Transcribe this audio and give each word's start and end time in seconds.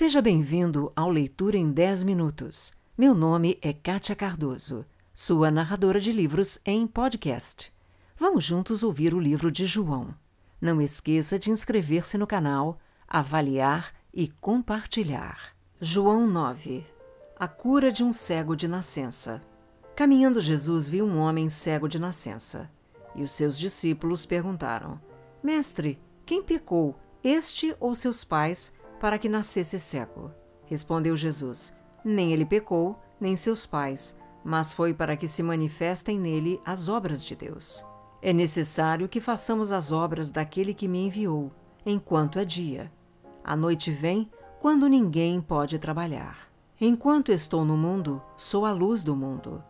Seja 0.00 0.22
bem-vindo 0.22 0.90
ao 0.96 1.10
Leitura 1.10 1.58
em 1.58 1.70
10 1.70 2.04
Minutos. 2.04 2.72
Meu 2.96 3.14
nome 3.14 3.58
é 3.60 3.70
Kátia 3.70 4.16
Cardoso, 4.16 4.86
sua 5.12 5.50
narradora 5.50 6.00
de 6.00 6.10
livros 6.10 6.58
em 6.64 6.86
podcast. 6.86 7.70
Vamos 8.16 8.42
juntos 8.42 8.82
ouvir 8.82 9.12
o 9.12 9.20
livro 9.20 9.52
de 9.52 9.66
João. 9.66 10.14
Não 10.58 10.80
esqueça 10.80 11.38
de 11.38 11.50
inscrever-se 11.50 12.16
no 12.16 12.26
canal, 12.26 12.78
avaliar 13.06 13.92
e 14.10 14.26
compartilhar. 14.26 15.54
João 15.78 16.26
9 16.26 16.82
A 17.38 17.46
cura 17.46 17.92
de 17.92 18.02
um 18.02 18.10
cego 18.10 18.56
de 18.56 18.66
nascença. 18.66 19.42
Caminhando, 19.94 20.40
Jesus 20.40 20.88
viu 20.88 21.04
um 21.04 21.18
homem 21.18 21.50
cego 21.50 21.86
de 21.86 21.98
nascença. 21.98 22.70
E 23.14 23.22
os 23.22 23.32
seus 23.32 23.58
discípulos 23.58 24.24
perguntaram: 24.24 24.98
Mestre, 25.42 26.00
quem 26.24 26.42
pecou, 26.42 26.98
este 27.22 27.76
ou 27.78 27.94
seus 27.94 28.24
pais, 28.24 28.72
para 29.00 29.18
que 29.18 29.28
nascesse 29.28 29.80
cego? 29.80 30.30
Respondeu 30.66 31.16
Jesus: 31.16 31.72
Nem 32.04 32.32
ele 32.32 32.44
pecou, 32.44 33.00
nem 33.18 33.34
seus 33.34 33.66
pais, 33.66 34.16
mas 34.44 34.72
foi 34.72 34.94
para 34.94 35.16
que 35.16 35.26
se 35.26 35.42
manifestem 35.42 36.20
nele 36.20 36.60
as 36.64 36.88
obras 36.88 37.24
de 37.24 37.34
Deus. 37.34 37.84
É 38.22 38.32
necessário 38.32 39.08
que 39.08 39.20
façamos 39.20 39.72
as 39.72 39.90
obras 39.90 40.30
daquele 40.30 40.74
que 40.74 40.86
me 40.86 41.06
enviou, 41.06 41.50
enquanto 41.84 42.38
é 42.38 42.44
dia. 42.44 42.92
A 43.42 43.56
noite 43.56 43.90
vem 43.90 44.30
quando 44.60 44.86
ninguém 44.86 45.40
pode 45.40 45.78
trabalhar. 45.78 46.50
Enquanto 46.78 47.32
estou 47.32 47.64
no 47.64 47.76
mundo, 47.76 48.22
sou 48.36 48.66
a 48.66 48.72
luz 48.72 49.02
do 49.02 49.16
mundo. 49.16 49.64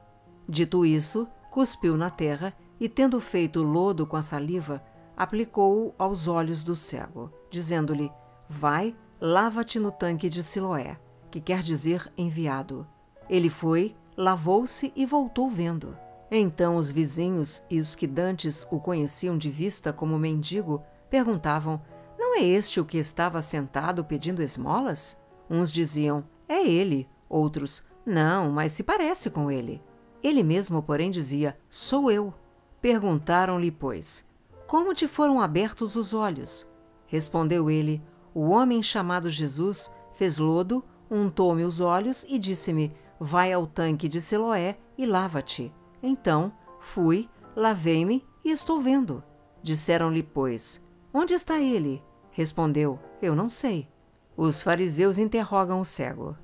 Dito 0.48 0.84
isso, 0.84 1.28
cuspiu 1.50 1.96
na 1.96 2.10
terra 2.10 2.52
e, 2.78 2.88
tendo 2.88 3.20
feito 3.20 3.62
lodo 3.62 4.04
com 4.04 4.16
a 4.16 4.22
saliva, 4.22 4.82
aplicou-o 5.16 5.94
aos 5.96 6.26
olhos 6.26 6.64
do 6.64 6.74
cego, 6.74 7.32
dizendo-lhe: 7.50 8.10
Vai, 8.48 8.96
lava-te 9.20 9.78
no 9.78 9.92
tanque 9.92 10.28
de 10.28 10.42
Siloé, 10.42 10.98
que 11.30 11.40
quer 11.40 11.62
dizer 11.62 12.10
enviado. 12.16 12.86
Ele 13.28 13.50
foi, 13.50 13.94
lavou-se 14.16 14.92
e 14.96 15.04
voltou 15.04 15.48
vendo. 15.48 15.96
Então 16.30 16.76
os 16.76 16.90
vizinhos 16.90 17.62
e 17.68 17.80
os 17.80 17.94
que 17.94 18.06
dantes 18.06 18.66
o 18.70 18.78
conheciam 18.80 19.36
de 19.36 19.50
vista 19.50 19.92
como 19.92 20.18
mendigo 20.18 20.82
perguntavam: 21.10 21.82
Não 22.18 22.36
é 22.36 22.42
este 22.42 22.80
o 22.80 22.84
que 22.84 22.98
estava 22.98 23.42
sentado 23.42 24.04
pedindo 24.04 24.42
esmolas? 24.42 25.16
Uns 25.48 25.70
diziam: 25.70 26.24
É 26.48 26.64
ele. 26.66 27.08
Outros: 27.28 27.84
Não, 28.06 28.50
mas 28.50 28.72
se 28.72 28.82
parece 28.82 29.28
com 29.28 29.50
ele. 29.50 29.82
Ele 30.22 30.42
mesmo, 30.42 30.82
porém, 30.82 31.10
dizia: 31.10 31.58
Sou 31.68 32.10
eu. 32.10 32.32
Perguntaram-lhe, 32.80 33.70
pois: 33.70 34.24
Como 34.66 34.94
te 34.94 35.06
foram 35.08 35.40
abertos 35.40 35.96
os 35.96 36.14
olhos? 36.14 36.66
Respondeu 37.06 37.68
ele: 37.68 38.00
O 38.34 38.48
homem 38.48 38.82
chamado 38.82 39.28
Jesus 39.28 39.90
fez 40.12 40.38
lodo, 40.38 40.84
untou-me 41.10 41.64
os 41.64 41.80
olhos 41.80 42.24
e 42.28 42.38
disse-me: 42.38 42.92
Vai 43.18 43.52
ao 43.52 43.66
tanque 43.66 44.08
de 44.08 44.20
Siloé 44.20 44.78
e 44.96 45.04
lava-te. 45.04 45.72
Então 46.02 46.52
fui, 46.78 47.28
lavei-me 47.54 48.24
e 48.44 48.50
estou 48.50 48.80
vendo. 48.80 49.22
Disseram-lhe, 49.62 50.22
pois: 50.22 50.80
Onde 51.12 51.34
está 51.34 51.58
ele? 51.58 52.02
Respondeu: 52.30 52.98
Eu 53.20 53.34
não 53.34 53.48
sei. 53.48 53.88
Os 54.36 54.62
fariseus 54.62 55.18
interrogam 55.18 55.80
o 55.80 55.84
cego. 55.84 56.36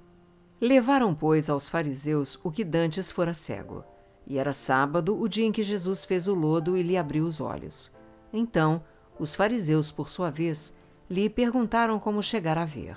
Levaram, 0.61 1.15
pois, 1.15 1.49
aos 1.49 1.69
fariseus 1.69 2.39
o 2.43 2.51
que 2.51 2.65
dantes 2.65 3.13
fora 3.13 3.33
cego. 3.33 3.85
E 4.27 4.39
era 4.39 4.53
sábado, 4.53 5.19
o 5.19 5.29
dia 5.29 5.47
em 5.47 5.53
que 5.53 5.63
Jesus 5.63 6.05
fez 6.05 6.27
o 6.27 6.35
lodo 6.35 6.77
e 6.77 6.83
lhe 6.83 6.97
abriu 6.97 7.25
os 7.25 7.41
olhos. 7.41 7.91
Então, 8.33 8.83
os 9.19 9.35
fariseus, 9.35 9.93
por 9.93 10.11
sua 10.11 10.31
vez, 10.31 10.76
lhe 11.09 11.31
perguntaram 11.31 11.99
como 11.99 12.23
chegar 12.23 12.59
a 12.59 12.65
ver. 12.65 12.97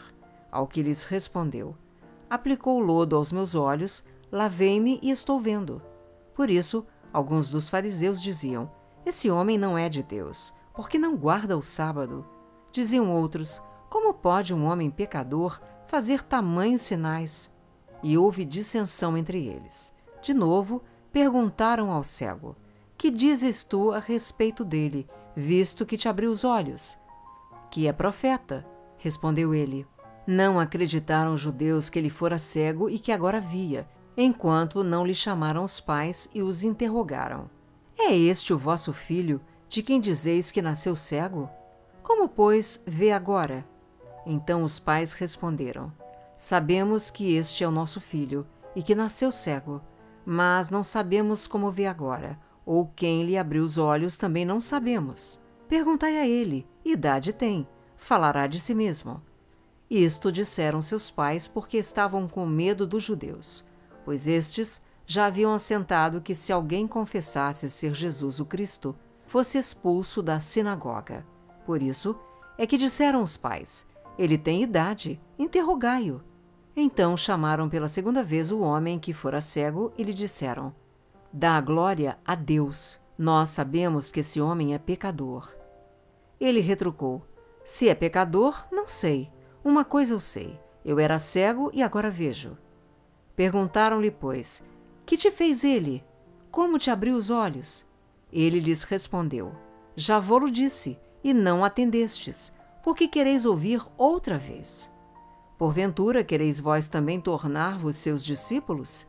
Ao 0.51 0.67
que 0.67 0.81
lhes 0.81 1.03
respondeu: 1.03 1.75
Aplicou 2.29 2.79
lodo 2.79 3.15
aos 3.15 3.31
meus 3.31 3.55
olhos, 3.55 4.03
lavei-me 4.31 4.99
e 5.01 5.11
estou 5.11 5.39
vendo. 5.39 5.81
Por 6.33 6.49
isso, 6.49 6.85
alguns 7.13 7.49
dos 7.49 7.69
fariseus 7.69 8.21
diziam: 8.21 8.71
Esse 9.05 9.29
homem 9.29 9.57
não 9.57 9.77
é 9.77 9.89
de 9.89 10.01
Deus, 10.01 10.53
porque 10.73 10.97
não 10.97 11.15
guarda 11.15 11.57
o 11.57 11.61
sábado. 11.61 12.25
Diziam 12.71 13.11
outros: 13.11 13.61
Como 13.89 14.13
pode 14.13 14.53
um 14.53 14.65
homem 14.65 14.89
pecador 14.89 15.59
fazer 15.87 16.21
tamanhos 16.23 16.81
sinais? 16.81 17.49
E 18.01 18.17
houve 18.17 18.45
dissensão 18.45 19.17
entre 19.17 19.45
eles. 19.45 19.93
De 20.21 20.33
novo, 20.33 20.81
perguntaram 21.11 21.91
ao 21.91 22.03
cego: 22.03 22.55
Que 22.97 23.11
dizes 23.11 23.63
tu 23.63 23.91
a 23.91 23.99
respeito 23.99 24.63
dele, 24.63 25.07
visto 25.35 25.85
que 25.85 25.97
te 25.97 26.07
abriu 26.07 26.31
os 26.31 26.43
olhos? 26.43 26.97
Que 27.71 27.87
é 27.87 27.93
profeta, 27.93 28.65
respondeu 28.97 29.53
ele. 29.53 29.85
Não 30.25 30.59
acreditaram 30.59 31.33
os 31.33 31.41
judeus 31.41 31.89
que 31.89 31.97
ele 31.97 32.09
fora 32.09 32.37
cego 32.37 32.89
e 32.89 32.99
que 32.99 33.11
agora 33.11 33.39
via, 33.39 33.87
enquanto 34.15 34.83
não 34.83 35.05
lhe 35.05 35.15
chamaram 35.15 35.63
os 35.63 35.79
pais 35.79 36.29
e 36.33 36.41
os 36.41 36.63
interrogaram: 36.63 37.49
É 37.97 38.15
este 38.15 38.53
o 38.53 38.57
vosso 38.57 38.93
filho, 38.93 39.41
de 39.67 39.81
quem 39.81 39.99
dizeis 39.99 40.51
que 40.51 40.61
nasceu 40.61 40.95
cego? 40.95 41.49
Como, 42.03 42.27
pois, 42.27 42.81
vê 42.85 43.11
agora? 43.11 43.65
Então 44.25 44.63
os 44.63 44.79
pais 44.79 45.13
responderam: 45.13 45.91
Sabemos 46.37 47.09
que 47.09 47.35
este 47.35 47.63
é 47.63 47.67
o 47.67 47.71
nosso 47.71 47.99
filho 47.99 48.45
e 48.75 48.83
que 48.83 48.95
nasceu 48.95 49.31
cego, 49.31 49.81
mas 50.25 50.69
não 50.69 50.83
sabemos 50.83 51.47
como 51.47 51.71
vê 51.71 51.85
agora, 51.85 52.39
ou 52.65 52.87
quem 52.95 53.23
lhe 53.23 53.37
abriu 53.37 53.63
os 53.63 53.77
olhos 53.77 54.17
também 54.17 54.45
não 54.45 54.61
sabemos. 54.61 55.41
Perguntai 55.69 56.17
a 56.17 56.27
ele: 56.27 56.67
idade 56.83 57.31
tem? 57.31 57.67
Falará 57.95 58.47
de 58.47 58.59
si 58.59 58.73
mesmo. 58.73 59.21
Isto 59.87 60.31
disseram 60.31 60.81
seus 60.81 61.11
pais 61.11 61.47
porque 61.47 61.77
estavam 61.77 62.27
com 62.27 62.45
medo 62.45 62.87
dos 62.87 63.03
judeus, 63.03 63.63
pois 64.03 64.27
estes 64.27 64.81
já 65.05 65.27
haviam 65.27 65.53
assentado 65.53 66.21
que 66.21 66.33
se 66.33 66.51
alguém 66.51 66.87
confessasse 66.87 67.69
ser 67.69 67.93
Jesus 67.93 68.39
o 68.39 68.45
Cristo, 68.45 68.95
fosse 69.25 69.59
expulso 69.59 70.23
da 70.23 70.39
sinagoga. 70.39 71.25
Por 71.65 71.83
isso 71.83 72.15
é 72.57 72.65
que 72.65 72.75
disseram 72.75 73.21
os 73.21 73.37
pais: 73.37 73.85
Ele 74.17 74.39
tem 74.39 74.63
idade, 74.63 75.21
interrogai-o. 75.37 76.19
Então 76.75 77.15
chamaram 77.15 77.69
pela 77.69 77.87
segunda 77.87 78.23
vez 78.23 78.51
o 78.51 78.59
homem 78.61 78.97
que 78.97 79.13
fora 79.13 79.39
cego 79.39 79.93
e 79.95 80.03
lhe 80.03 80.15
disseram: 80.15 80.73
Dá 81.31 81.57
a 81.57 81.61
glória 81.61 82.17
a 82.25 82.33
Deus. 82.33 82.99
Nós 83.21 83.49
sabemos 83.49 84.13
que 84.13 84.21
esse 84.21 84.39
homem 84.39 84.73
é 84.73 84.77
pecador. 84.77 85.53
Ele 86.39 86.61
retrucou: 86.61 87.21
Se 87.65 87.89
é 87.89 87.93
pecador, 87.93 88.65
não 88.71 88.87
sei. 88.87 89.29
Uma 89.61 89.83
coisa 89.83 90.13
eu 90.13 90.21
sei: 90.21 90.57
eu 90.85 90.97
era 90.97 91.19
cego 91.19 91.69
e 91.73 91.83
agora 91.83 92.09
vejo. 92.09 92.57
Perguntaram-lhe, 93.35 94.09
pois, 94.09 94.63
que 95.05 95.17
te 95.17 95.29
fez 95.29 95.65
ele? 95.65 96.01
Como 96.49 96.79
te 96.79 96.89
abriu 96.89 97.17
os 97.17 97.29
olhos? 97.29 97.85
Ele 98.31 98.57
lhes 98.57 98.83
respondeu: 98.83 99.51
Já 99.97 100.17
vou-lo 100.17 100.49
disse, 100.49 100.97
e 101.21 101.33
não 101.33 101.65
atendestes. 101.65 102.53
Por 102.81 102.95
que 102.95 103.05
quereis 103.05 103.45
ouvir 103.45 103.81
outra 103.97 104.37
vez? 104.37 104.89
Porventura 105.57 106.23
quereis 106.23 106.57
vós 106.57 106.87
também 106.87 107.19
tornar-vos 107.19 107.97
seus 107.97 108.23
discípulos? 108.23 109.05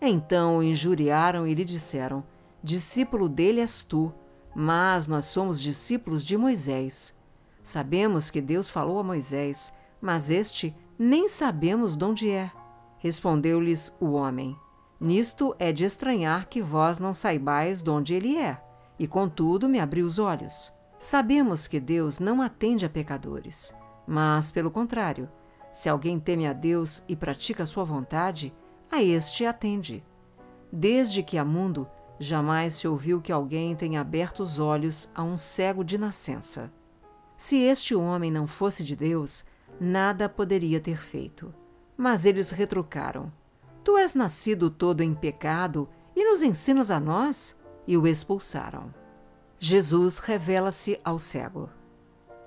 Então 0.00 0.56
o 0.56 0.62
injuriaram 0.62 1.46
e 1.46 1.52
lhe 1.52 1.66
disseram: 1.66 2.24
Discípulo 2.62 3.28
dele 3.28 3.60
és 3.60 3.82
tu, 3.82 4.12
mas 4.54 5.06
nós 5.06 5.26
somos 5.26 5.60
discípulos 5.60 6.24
de 6.24 6.36
Moisés. 6.36 7.14
Sabemos 7.62 8.30
que 8.30 8.40
Deus 8.40 8.70
falou 8.70 8.98
a 8.98 9.02
Moisés, 9.02 9.72
mas 10.00 10.30
este 10.30 10.74
nem 10.98 11.28
sabemos 11.28 11.96
de 11.96 12.04
onde 12.04 12.30
é. 12.30 12.50
Respondeu-lhes 12.98 13.94
o 14.00 14.12
homem: 14.12 14.56
Nisto 14.98 15.54
é 15.58 15.72
de 15.72 15.84
estranhar 15.84 16.48
que 16.48 16.62
vós 16.62 16.98
não 16.98 17.12
saibais 17.12 17.82
de 17.82 17.90
onde 17.90 18.14
ele 18.14 18.36
é, 18.36 18.60
e 18.98 19.06
contudo 19.06 19.68
me 19.68 19.78
abriu 19.78 20.06
os 20.06 20.18
olhos. 20.18 20.72
Sabemos 20.98 21.68
que 21.68 21.78
Deus 21.78 22.18
não 22.18 22.40
atende 22.40 22.86
a 22.86 22.88
pecadores, 22.88 23.74
mas, 24.06 24.50
pelo 24.50 24.70
contrário, 24.70 25.28
se 25.70 25.90
alguém 25.90 26.18
teme 26.18 26.46
a 26.46 26.54
Deus 26.54 27.04
e 27.06 27.14
pratica 27.14 27.64
a 27.64 27.66
sua 27.66 27.84
vontade, 27.84 28.54
a 28.90 29.02
este 29.02 29.44
atende. 29.44 30.02
Desde 30.72 31.22
que 31.22 31.36
há 31.36 31.44
mundo, 31.44 31.86
jamais 32.18 32.74
se 32.74 32.88
ouviu 32.88 33.20
que 33.20 33.32
alguém 33.32 33.74
tenha 33.76 34.00
aberto 34.00 34.40
os 34.40 34.58
olhos 34.58 35.08
a 35.14 35.22
um 35.22 35.36
cego 35.36 35.84
de 35.84 35.98
nascença. 35.98 36.72
Se 37.36 37.58
este 37.58 37.94
homem 37.94 38.30
não 38.30 38.46
fosse 38.46 38.82
de 38.82 38.96
Deus, 38.96 39.44
nada 39.80 40.28
poderia 40.28 40.80
ter 40.80 40.98
feito. 40.98 41.54
Mas 41.96 42.24
eles 42.24 42.50
retrucaram: 42.50 43.32
Tu 43.84 43.96
és 43.96 44.14
nascido 44.14 44.70
todo 44.70 45.02
em 45.02 45.14
pecado 45.14 45.88
e 46.14 46.24
nos 46.24 46.42
ensinas 46.42 46.90
a 46.90 46.98
nós? 46.98 47.54
E 47.86 47.96
o 47.96 48.06
expulsaram. 48.06 48.92
Jesus 49.58 50.18
revela-se 50.18 50.98
ao 51.04 51.18
cego. 51.18 51.70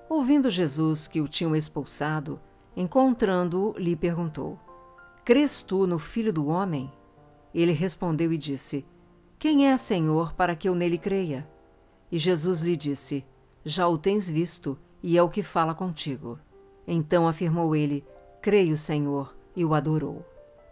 Ouvindo 0.10 0.50
Jesus 0.50 1.08
que 1.08 1.22
o 1.22 1.28
tinham 1.28 1.56
expulsado, 1.56 2.40
encontrando-o, 2.76 3.78
lhe 3.78 3.96
perguntou: 3.96 4.60
Crês 5.24 5.62
tu 5.62 5.86
no 5.88 6.00
Filho 6.00 6.34
do 6.34 6.48
Homem? 6.48 6.92
Ele 7.54 7.72
respondeu 7.72 8.34
e 8.34 8.38
disse: 8.38 8.86
Quem 9.40 9.70
é, 9.70 9.78
Senhor, 9.78 10.34
para 10.34 10.54
que 10.54 10.68
eu 10.68 10.76
nele 10.76 10.98
creia? 10.98 11.50
E 12.12 12.20
Jesus 12.20 12.60
lhe 12.60 12.76
disse: 12.76 13.26
Já 13.64 13.88
o 13.88 13.98
tens 13.98 14.28
visto, 14.28 14.78
e 15.02 15.18
é 15.18 15.24
o 15.24 15.30
que 15.30 15.42
fala 15.42 15.74
contigo. 15.74 16.38
Então 16.86 17.26
afirmou 17.26 17.74
ele: 17.74 18.06
Creio, 18.42 18.76
Senhor, 18.76 19.34
e 19.56 19.64
o 19.64 19.74
adorou. 19.74 20.26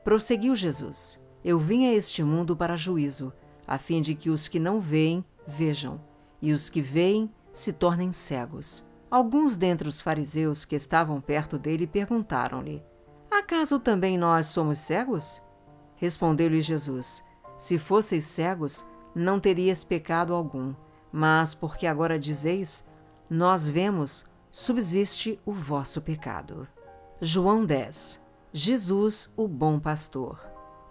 Prosseguiu 0.03 0.53
Jesus: 0.53 1.17
Eu 1.45 1.57
vim 1.57 1.85
a 1.85 1.93
este 1.93 2.21
mundo 2.21 2.57
para 2.57 2.75
juízo, 2.75 3.31
a 3.65 3.77
fim 3.77 4.01
de 4.01 4.13
que 4.13 4.29
os 4.29 4.49
que 4.49 4.59
não 4.59 4.81
veem 4.81 5.23
vejam, 5.47 6.01
e 6.41 6.51
os 6.51 6.69
que 6.69 6.81
veem 6.81 7.31
se 7.53 7.71
tornem 7.71 8.11
cegos. 8.11 8.85
Alguns 9.09 9.55
dentre 9.55 9.87
os 9.87 10.01
fariseus 10.01 10.65
que 10.65 10.75
estavam 10.75 11.21
perto 11.21 11.57
dele 11.57 11.87
perguntaram-lhe: 11.87 12.83
Acaso 13.31 13.79
também 13.79 14.17
nós 14.17 14.47
somos 14.47 14.77
cegos? 14.79 15.41
Respondeu-lhe 15.95 16.59
Jesus: 16.59 17.23
Se 17.57 17.77
fosseis 17.77 18.25
cegos, 18.25 18.85
não 19.13 19.39
terias 19.39 19.83
pecado 19.83 20.33
algum, 20.33 20.73
mas 21.11 21.53
porque 21.55 21.87
agora 21.87 22.19
dizeis: 22.19 22.87
Nós 23.29 23.67
vemos, 23.67 24.23
subsiste 24.51 25.39
o 25.45 25.51
vosso 25.51 26.01
pecado. 26.01 26.67
João 27.19 27.65
10 27.65 28.21
Jesus, 28.53 29.31
o 29.35 29.47
bom 29.47 29.79
pastor. 29.79 30.39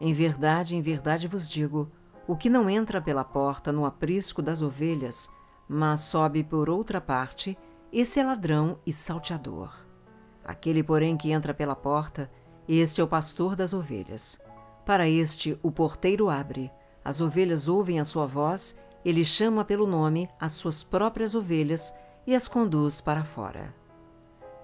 Em 0.00 0.12
verdade, 0.12 0.76
em 0.76 0.82
verdade 0.82 1.26
vos 1.26 1.48
digo: 1.48 1.90
o 2.26 2.36
que 2.36 2.50
não 2.50 2.68
entra 2.68 3.00
pela 3.00 3.24
porta 3.24 3.72
no 3.72 3.86
aprisco 3.86 4.42
das 4.42 4.60
ovelhas, 4.60 5.30
mas 5.68 6.00
sobe 6.00 6.44
por 6.44 6.68
outra 6.68 7.00
parte, 7.00 7.56
esse 7.92 8.20
é 8.20 8.24
ladrão 8.24 8.78
e 8.84 8.92
salteador. 8.92 9.72
Aquele, 10.44 10.82
porém, 10.82 11.16
que 11.16 11.32
entra 11.32 11.54
pela 11.54 11.74
porta, 11.74 12.30
este 12.68 13.00
é 13.00 13.04
o 13.04 13.08
pastor 13.08 13.56
das 13.56 13.72
ovelhas. 13.72 14.38
Para 14.86 15.08
este, 15.08 15.58
o 15.64 15.72
porteiro 15.72 16.30
abre, 16.30 16.70
as 17.04 17.20
ovelhas 17.20 17.66
ouvem 17.66 17.98
a 17.98 18.04
sua 18.04 18.24
voz, 18.24 18.76
ele 19.04 19.24
chama 19.24 19.64
pelo 19.64 19.84
nome 19.84 20.28
as 20.40 20.52
suas 20.52 20.84
próprias 20.84 21.34
ovelhas 21.34 21.92
e 22.24 22.36
as 22.36 22.46
conduz 22.46 23.00
para 23.00 23.24
fora. 23.24 23.74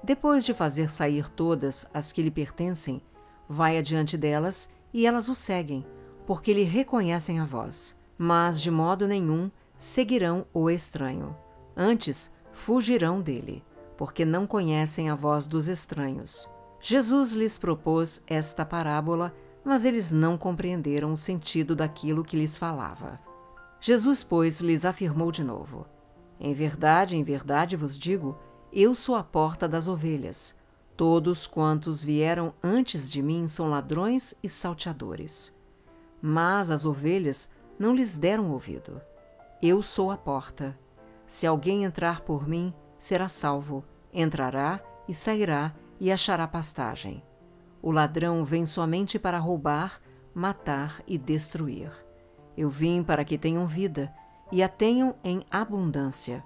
Depois 0.03 0.45
de 0.45 0.55
fazer 0.55 0.93
sair 0.93 1.29
todas 1.29 1.89
as 1.93 2.13
que 2.13 2.23
lhe 2.23 2.31
pertencem, 2.31 3.03
vai 3.49 3.77
adiante 3.77 4.17
delas 4.17 4.71
e 4.95 5.07
elas 5.07 5.27
o 5.27 5.35
seguem, 5.35 5.85
porque 6.25 6.55
lhe 6.55 6.65
reconhecem 6.65 7.41
a 7.41 7.45
voz. 7.45 7.95
Mas 8.17 8.61
de 8.61 8.71
modo 8.71 9.09
nenhum 9.09 9.51
seguirão 9.77 10.47
o 10.55 10.71
estranho. 10.71 11.37
Antes, 11.77 12.33
fugirão 12.53 13.21
dele, 13.21 13.65
porque 13.97 14.25
não 14.25 14.47
conhecem 14.47 15.11
a 15.11 15.17
voz 15.17 15.47
dos 15.47 15.67
estranhos. 15.67 16.49
Jesus 16.81 17.33
lhes 17.33 17.59
propôs 17.59 18.23
esta 18.27 18.65
parábola, 18.65 19.35
mas 19.65 19.85
eles 19.85 20.11
não 20.11 20.37
compreenderam 20.37 21.13
o 21.13 21.17
sentido 21.17 21.77
daquilo 21.77 22.25
que 22.25 22.37
lhes 22.37 22.57
falava. 22.57 23.21
Jesus, 23.81 24.23
pois, 24.23 24.61
lhes 24.61 24.85
afirmou 24.85 25.33
de 25.33 25.43
novo: 25.43 25.87
Em 26.39 26.55
verdade, 26.55 27.17
em 27.17 27.23
verdade 27.23 27.77
vos 27.77 27.99
digo, 27.99 28.39
eu 28.73 28.95
sou 28.95 29.15
a 29.15 29.23
porta 29.23 29.69
das 29.69 29.87
ovelhas. 29.87 30.55
Todos 30.97 31.47
quantos 31.47 32.03
vieram 32.03 32.55
antes 32.63 33.11
de 33.11 33.23
mim 33.23 33.49
são 33.49 33.69
ladrões 33.69 34.35
e 34.43 34.49
salteadores. 34.49 35.55
Mas 36.21 36.71
as 36.71 36.85
ovelhas 36.85 37.49
não 37.79 37.95
lhes 37.95 38.17
deram 38.17 38.51
ouvido. 38.51 39.01
Eu 39.61 39.83
sou 39.83 40.11
a 40.11 40.17
porta. 40.17 40.79
Se 41.27 41.47
alguém 41.47 41.85
entrar 41.85 42.21
por 42.21 42.49
mim, 42.49 42.73
será 42.99 43.29
salvo. 43.29 43.85
Entrará 44.13 44.81
e 45.09 45.15
sairá 45.15 45.75
e 45.99 46.13
achará 46.13 46.47
pastagem. 46.47 47.23
O 47.83 47.91
ladrão 47.91 48.45
vem 48.45 48.65
somente 48.65 49.19
para 49.19 49.39
roubar, 49.39 50.01
matar 50.33 51.03
e 51.07 51.19
destruir. 51.19 51.91
Eu 52.57 52.71
vim 52.71 53.03
para 53.03 53.25
que 53.25 53.37
tenham 53.37 53.67
vida 53.67 54.15
e 54.53 54.63
a 54.63 54.69
tenham 54.69 55.17
em 55.25 55.45
abundância. 55.51 56.45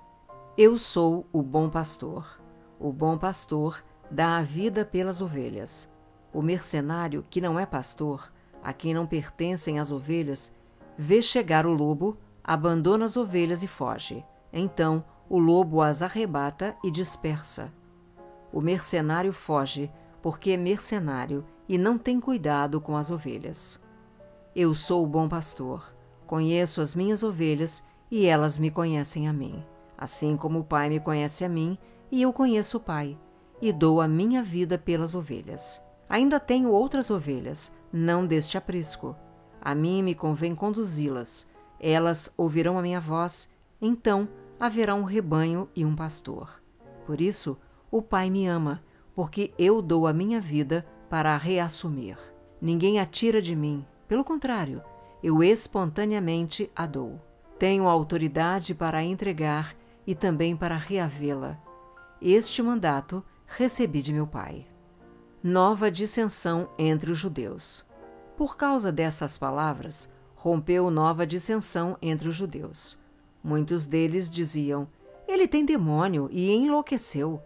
Eu 0.57 0.79
sou 0.79 1.27
o 1.31 1.43
bom 1.43 1.69
pastor. 1.69 2.41
O 2.81 2.91
bom 2.91 3.19
pastor 3.19 3.85
dá 4.11 4.39
a 4.39 4.43
vida 4.43 4.85
pelas 4.85 5.21
ovelhas. 5.21 5.89
O 6.33 6.41
mercenário, 6.41 7.25
que 7.29 7.41
não 7.41 7.61
é 7.61 7.67
pastor, 7.67 8.33
a 8.63 8.73
quem 8.73 8.95
não 8.95 9.07
pertencem 9.07 9.79
as 9.79 9.91
ovelhas, 9.91 10.55
vê 10.97 11.21
chegar 11.21 11.67
o 11.67 11.73
lobo, 11.73 12.17
abandona 12.43 13.05
as 13.05 13.17
ovelhas 13.17 13.63
e 13.63 13.67
foge. 13.67 14.25
Então 14.53 15.05
o 15.29 15.39
lobo 15.39 15.83
as 15.83 16.01
arrebata 16.01 16.77
e 16.83 16.91
dispersa. 16.91 17.73
O 18.53 18.61
mercenário 18.61 19.33
foge, 19.33 19.91
porque 20.27 20.51
é 20.51 20.57
mercenário 20.57 21.45
e 21.69 21.79
não 21.79 21.97
tem 21.97 22.19
cuidado 22.19 22.81
com 22.81 22.97
as 22.97 23.13
ovelhas. 23.13 23.81
Eu 24.57 24.75
sou 24.75 25.05
o 25.05 25.07
bom 25.07 25.29
pastor, 25.29 25.95
conheço 26.27 26.81
as 26.81 26.97
minhas 26.97 27.23
ovelhas 27.23 27.81
e 28.11 28.27
elas 28.27 28.59
me 28.59 28.69
conhecem 28.69 29.29
a 29.29 29.33
mim. 29.33 29.65
Assim 29.97 30.37
como 30.37 30.59
o 30.59 30.65
Pai 30.65 30.89
me 30.89 30.99
conhece 30.99 31.45
a 31.45 31.49
mim, 31.49 31.79
e 32.11 32.23
eu 32.23 32.33
conheço 32.33 32.79
o 32.79 32.81
Pai, 32.81 33.17
e 33.63 33.73
dou 33.73 34.01
a 34.01 34.09
minha 34.09 34.43
vida 34.43 34.77
pelas 34.77 35.15
ovelhas. 35.15 35.81
Ainda 36.09 36.41
tenho 36.41 36.73
outras 36.73 37.09
ovelhas, 37.09 37.73
não 37.93 38.27
deste 38.27 38.59
aprisco. 38.59 39.15
A 39.61 39.77
mim 39.77 40.03
me 40.03 40.13
convém 40.13 40.57
conduzi-las. 40.57 41.47
Elas 41.79 42.35
ouvirão 42.37 42.77
a 42.77 42.83
minha 42.83 43.01
voz, 43.01 43.49
então 43.81 44.29
haverá 44.59 44.93
um 44.93 45.05
rebanho 45.05 45.69
e 45.73 45.85
um 45.85 45.95
pastor. 45.95 46.61
Por 47.07 47.21
isso, 47.21 47.57
o 47.93 48.03
Pai 48.03 48.29
me 48.29 48.49
ama, 48.49 48.83
porque 49.17 49.55
eu 49.59 49.81
dou 49.81 50.07
a 50.07 50.13
minha 50.13 50.39
vida 50.39 50.87
para 51.09 51.35
a 51.35 51.39
reassumir. 51.39 52.19
Ninguém 52.61 53.01
a 53.01 53.07
tira 53.07 53.41
de 53.41 53.57
mim, 53.57 53.85
pelo 54.07 54.23
contrário, 54.23 54.83
eu 55.23 55.43
espontaneamente 55.43 56.71
a 56.77 56.87
dou. 56.87 57.19
Tenho 57.59 57.89
autoridade 57.89 58.75
para 58.75 58.99
a 58.99 59.03
entregar 59.03 59.75
e 60.07 60.15
também 60.15 60.55
para 60.55 60.77
reavê-la. 60.77 61.59
Este 62.21 62.63
mandato 62.63 63.25
recebi 63.47 64.03
de 64.03 64.13
meu 64.13 64.27
pai. 64.27 64.67
Nova 65.43 65.91
dissensão 65.91 66.69
entre 66.79 67.11
os 67.11 67.19
judeus. 67.19 67.87
Por 68.37 68.57
causa 68.57 68.93
dessas 68.93 69.39
palavras, 69.39 70.11
rompeu 70.35 70.91
nova 70.91 71.27
dissensão 71.27 71.97
entre 72.03 72.29
os 72.29 72.35
judeus. 72.35 73.01
Muitos 73.43 73.87
deles 73.87 74.29
diziam: 74.29 74.87
Ele 75.27 75.49
tem 75.49 75.65
demônio 75.65 76.29
e 76.31 76.53
enlouqueceu. 76.53 77.41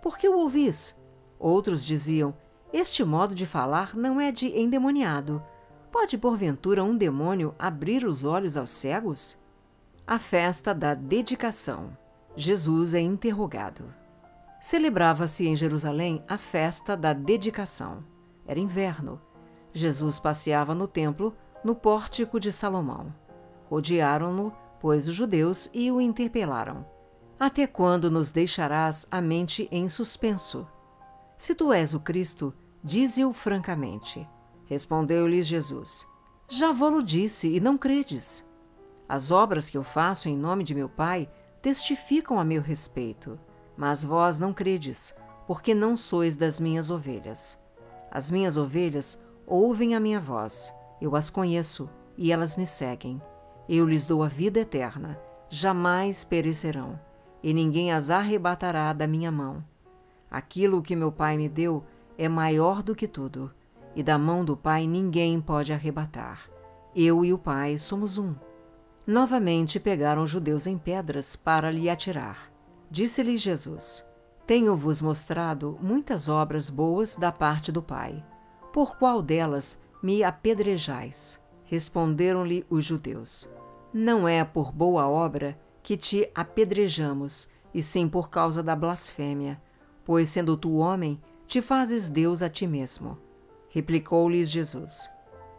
Por 0.00 0.16
que 0.16 0.28
o 0.28 0.38
ouvis? 0.38 0.95
Outros 1.38 1.84
diziam: 1.84 2.34
Este 2.72 3.04
modo 3.04 3.34
de 3.34 3.46
falar 3.46 3.94
não 3.94 4.20
é 4.20 4.32
de 4.32 4.48
endemoniado. 4.58 5.42
Pode 5.90 6.18
porventura 6.18 6.84
um 6.84 6.96
demônio 6.96 7.54
abrir 7.58 8.04
os 8.04 8.24
olhos 8.24 8.56
aos 8.56 8.70
cegos? 8.70 9.38
A 10.06 10.18
festa 10.18 10.74
da 10.74 10.94
dedicação. 10.94 11.96
Jesus 12.36 12.94
é 12.94 13.00
interrogado. 13.00 13.84
Celebrava-se 14.60 15.46
em 15.46 15.56
Jerusalém 15.56 16.22
a 16.28 16.36
festa 16.36 16.96
da 16.96 17.12
dedicação. 17.12 18.04
Era 18.46 18.60
inverno. 18.60 19.20
Jesus 19.72 20.18
passeava 20.18 20.74
no 20.74 20.86
templo, 20.86 21.34
no 21.62 21.74
pórtico 21.74 22.38
de 22.38 22.50
Salomão. 22.52 23.12
Rodearam-no, 23.68 24.52
pois, 24.80 25.08
os 25.08 25.14
judeus 25.14 25.68
e 25.72 25.90
o 25.90 26.00
interpelaram. 26.00 26.86
Até 27.38 27.66
quando 27.66 28.10
nos 28.10 28.32
deixarás 28.32 29.06
a 29.10 29.20
mente 29.20 29.68
em 29.70 29.88
suspenso? 29.88 30.66
Se 31.36 31.54
tu 31.54 31.70
és 31.70 31.92
o 31.92 32.00
Cristo, 32.00 32.54
dize-o 32.82 33.32
francamente. 33.32 34.26
Respondeu-lhes 34.64 35.46
Jesus: 35.46 36.06
Já 36.48 36.72
vou-lo 36.72 37.02
disse 37.02 37.54
e 37.54 37.60
não 37.60 37.76
credes. 37.76 38.44
As 39.08 39.30
obras 39.30 39.68
que 39.68 39.76
eu 39.76 39.84
faço 39.84 40.28
em 40.28 40.36
nome 40.36 40.64
de 40.64 40.74
meu 40.74 40.88
Pai 40.88 41.28
testificam 41.60 42.38
a 42.38 42.44
meu 42.44 42.62
respeito, 42.62 43.38
mas 43.76 44.02
vós 44.02 44.38
não 44.38 44.52
credes, 44.52 45.14
porque 45.46 45.74
não 45.74 45.96
sois 45.96 46.36
das 46.36 46.58
minhas 46.58 46.90
ovelhas. 46.90 47.58
As 48.10 48.30
minhas 48.30 48.56
ovelhas 48.56 49.20
ouvem 49.46 49.94
a 49.94 50.00
minha 50.00 50.18
voz, 50.18 50.72
eu 51.00 51.14
as 51.14 51.28
conheço 51.28 51.88
e 52.16 52.32
elas 52.32 52.56
me 52.56 52.66
seguem. 52.66 53.20
Eu 53.68 53.84
lhes 53.84 54.06
dou 54.06 54.22
a 54.22 54.28
vida 54.28 54.60
eterna, 54.60 55.20
jamais 55.50 56.24
perecerão, 56.24 56.98
e 57.42 57.52
ninguém 57.52 57.92
as 57.92 58.10
arrebatará 58.10 58.92
da 58.92 59.06
minha 59.06 59.30
mão. 59.30 59.62
Aquilo 60.30 60.82
que 60.82 60.96
meu 60.96 61.12
Pai 61.12 61.36
me 61.36 61.48
deu 61.48 61.84
é 62.18 62.28
maior 62.28 62.82
do 62.82 62.94
que 62.94 63.06
tudo, 63.06 63.52
e 63.94 64.02
da 64.02 64.18
mão 64.18 64.44
do 64.44 64.56
Pai 64.56 64.86
ninguém 64.86 65.40
pode 65.40 65.72
arrebatar. 65.72 66.48
Eu 66.94 67.24
e 67.24 67.32
o 67.32 67.38
Pai 67.38 67.78
somos 67.78 68.18
um. 68.18 68.34
Novamente 69.06 69.78
pegaram 69.78 70.22
os 70.22 70.30
judeus 70.30 70.66
em 70.66 70.76
pedras 70.76 71.36
para 71.36 71.70
lhe 71.70 71.88
atirar. 71.88 72.50
Disse-lhes 72.90 73.40
Jesus: 73.40 74.04
Tenho-vos 74.46 75.00
mostrado 75.00 75.78
muitas 75.80 76.28
obras 76.28 76.68
boas 76.68 77.14
da 77.16 77.30
parte 77.30 77.70
do 77.70 77.82
Pai. 77.82 78.24
Por 78.72 78.96
qual 78.96 79.22
delas 79.22 79.78
me 80.02 80.24
apedrejais? 80.24 81.40
Responderam-lhe 81.64 82.66
os 82.68 82.84
judeus: 82.84 83.48
Não 83.92 84.26
é 84.26 84.44
por 84.44 84.72
boa 84.72 85.06
obra 85.06 85.58
que 85.82 85.96
te 85.96 86.30
apedrejamos, 86.34 87.48
e 87.72 87.82
sim 87.82 88.08
por 88.08 88.28
causa 88.28 88.62
da 88.62 88.74
blasfêmia, 88.74 89.60
pois 90.06 90.30
sendo 90.30 90.56
tu 90.56 90.76
homem, 90.76 91.20
te 91.46 91.60
fazes 91.60 92.08
Deus 92.08 92.40
a 92.40 92.48
ti 92.48 92.66
mesmo. 92.66 93.18
Replicou-lhes 93.68 94.50
Jesus: 94.50 95.10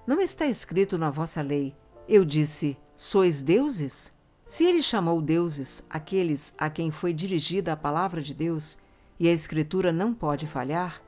Não 0.07 0.19
está 0.19 0.47
escrito 0.47 0.97
na 0.97 1.11
vossa 1.11 1.43
lei: 1.43 1.75
Eu 2.09 2.25
disse, 2.25 2.75
Sois 2.95 3.43
deuses? 3.43 4.11
Se 4.43 4.63
ele 4.63 4.81
chamou 4.81 5.21
deuses 5.21 5.83
aqueles 5.87 6.55
a 6.57 6.67
quem 6.67 6.89
foi 6.89 7.13
dirigida 7.13 7.73
a 7.73 7.77
palavra 7.77 8.23
de 8.23 8.33
Deus, 8.33 8.75
e 9.19 9.27
a 9.27 9.31
Escritura 9.31 9.91
não 9.91 10.13
pode 10.13 10.47
falhar, 10.47 10.99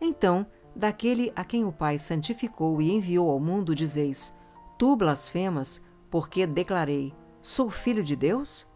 então 0.00 0.46
Daquele 0.76 1.32
a 1.34 1.42
quem 1.42 1.64
o 1.64 1.72
Pai 1.72 1.98
santificou 1.98 2.82
e 2.82 2.92
enviou 2.92 3.30
ao 3.30 3.40
mundo, 3.40 3.74
dizeis: 3.74 4.36
Tu 4.78 4.94
blasfemas, 4.94 5.80
porque 6.10 6.46
declarei: 6.46 7.14
Sou 7.40 7.70
filho 7.70 8.04
de 8.04 8.14
Deus? 8.14 8.66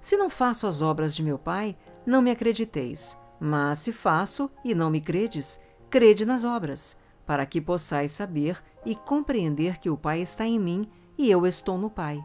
Se 0.00 0.16
não 0.16 0.30
faço 0.30 0.68
as 0.68 0.80
obras 0.80 1.16
de 1.16 1.22
meu 1.22 1.36
Pai, 1.36 1.76
não 2.06 2.22
me 2.22 2.30
acrediteis. 2.30 3.18
Mas 3.40 3.78
se 3.78 3.92
faço 3.92 4.50
e 4.64 4.74
não 4.74 4.90
me 4.90 5.00
credes, 5.00 5.60
crede 5.88 6.24
nas 6.24 6.44
obras, 6.44 6.96
para 7.26 7.46
que 7.46 7.60
possais 7.60 8.12
saber 8.12 8.62
e 8.84 8.94
compreender 8.94 9.78
que 9.78 9.90
o 9.90 9.96
Pai 9.96 10.20
está 10.20 10.44
em 10.46 10.58
mim 10.58 10.88
e 11.16 11.30
eu 11.30 11.46
estou 11.46 11.78
no 11.78 11.90
Pai. 11.90 12.22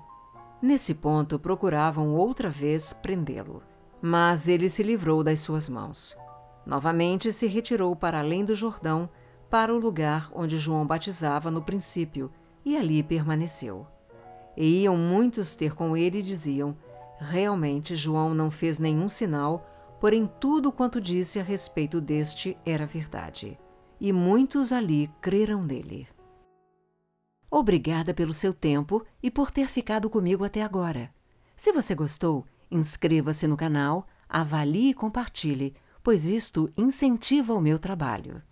Nesse 0.61 0.93
ponto 0.93 1.37
procuravam 1.37 2.15
outra 2.15 2.49
vez 2.49 2.93
prendê-lo, 2.93 3.61
mas 4.01 4.47
ele 4.47 4.69
se 4.69 4.81
livrou 4.81 5.23
das 5.23 5.39
suas 5.39 5.67
mãos. 5.67 6.17
Novamente 6.65 7.33
se 7.33 7.47
retirou 7.47 7.95
para 7.95 8.19
além 8.19 8.45
do 8.45 8.55
Jordão, 8.55 9.09
para 9.49 9.73
o 9.73 9.77
lugar 9.77 10.31
onde 10.33 10.57
João 10.57 10.87
batizava 10.87 11.51
no 11.51 11.61
princípio, 11.61 12.31
e 12.65 12.77
ali 12.77 13.03
permaneceu. 13.03 13.85
E 14.55 14.83
iam 14.83 14.95
muitos 14.95 15.53
ter 15.53 15.75
com 15.75 15.97
ele 15.97 16.19
e 16.19 16.23
diziam: 16.23 16.77
Realmente 17.19 17.95
João 17.95 18.33
não 18.33 18.49
fez 18.49 18.79
nenhum 18.79 19.09
sinal, 19.09 19.67
porém 20.03 20.29
tudo 20.37 20.69
quanto 20.69 20.99
disse 20.99 21.39
a 21.39 21.43
respeito 21.43 22.01
deste 22.01 22.57
era 22.65 22.85
verdade. 22.85 23.57
E 24.01 24.11
muitos 24.11 24.73
ali 24.73 25.09
creram 25.21 25.63
nele. 25.63 26.09
Obrigada 27.49 28.13
pelo 28.13 28.33
seu 28.33 28.53
tempo 28.53 29.05
e 29.23 29.31
por 29.31 29.49
ter 29.49 29.69
ficado 29.69 30.09
comigo 30.09 30.43
até 30.43 30.61
agora. 30.61 31.09
Se 31.55 31.71
você 31.71 31.95
gostou, 31.95 32.45
inscreva-se 32.69 33.47
no 33.47 33.55
canal, 33.55 34.05
avalie 34.27 34.89
e 34.89 34.93
compartilhe, 34.93 35.73
pois 36.03 36.25
isto 36.25 36.69
incentiva 36.75 37.53
o 37.53 37.61
meu 37.61 37.79
trabalho. 37.79 38.43